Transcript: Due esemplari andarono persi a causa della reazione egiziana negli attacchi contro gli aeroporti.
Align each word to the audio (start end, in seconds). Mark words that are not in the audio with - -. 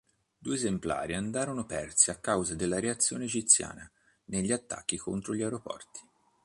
Due 0.39 0.55
esemplari 0.55 1.13
andarono 1.13 1.67
persi 1.67 2.09
a 2.09 2.15
causa 2.17 2.55
della 2.55 2.79
reazione 2.79 3.25
egiziana 3.25 3.87
negli 4.25 4.51
attacchi 4.51 4.97
contro 4.97 5.35
gli 5.35 5.43
aeroporti. 5.43 5.99